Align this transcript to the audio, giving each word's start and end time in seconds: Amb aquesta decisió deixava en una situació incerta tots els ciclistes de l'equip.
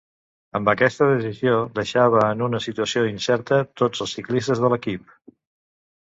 Amb 0.59 0.69
aquesta 0.71 1.07
decisió 1.09 1.51
deixava 1.79 2.23
en 2.29 2.41
una 2.45 2.61
situació 2.67 3.03
incerta 3.09 3.59
tots 3.83 4.01
els 4.07 4.15
ciclistes 4.21 4.63
de 4.65 4.71
l'equip. 4.75 5.13